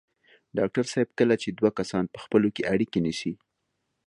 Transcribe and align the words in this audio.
ډاکټر 0.57 0.85
صاحب 0.91 1.09
کله 1.19 1.35
چې 1.41 1.49
دوه 1.51 1.71
کسان 1.79 2.03
په 2.13 2.17
خپلو 2.23 2.47
کې 2.55 2.67
اړيکې 2.73 2.99
نیسي. 3.05 3.33